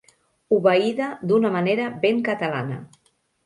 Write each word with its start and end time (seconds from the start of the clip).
Obeïda 0.57 1.11
d'una 1.33 1.53
manera 1.59 1.87
ben 2.07 2.25
catalana. 2.33 2.83